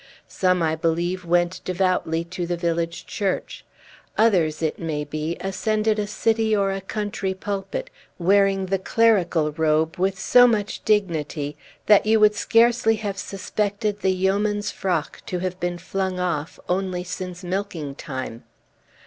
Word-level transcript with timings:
Some, 0.27 0.63
I 0.63 0.75
believe, 0.75 1.25
went 1.25 1.61
devoutly 1.63 2.23
to 2.23 2.47
the 2.47 2.57
village 2.57 3.05
church. 3.05 3.63
Others, 4.17 4.63
it 4.63 4.79
may 4.79 5.03
be, 5.03 5.37
ascended 5.39 5.99
a 5.99 6.07
city 6.07 6.55
or 6.55 6.71
a 6.71 6.81
country 6.81 7.35
pulpit, 7.35 7.91
wearing 8.17 8.65
the 8.65 8.79
clerical 8.79 9.51
robe 9.51 9.97
with 9.97 10.19
so 10.19 10.47
much 10.47 10.83
dignity 10.85 11.55
that 11.85 12.07
you 12.07 12.19
would 12.19 12.33
scarcely 12.33 12.95
have 12.95 13.19
suspected 13.19 13.99
the 13.99 14.09
yeoman's 14.11 14.71
frock 14.71 15.21
to 15.27 15.37
have 15.37 15.59
been 15.59 15.77
flung 15.77 16.19
off 16.19 16.59
only 16.67 17.03
since 17.03 17.43
milking 17.43 17.93
time. 17.93 18.43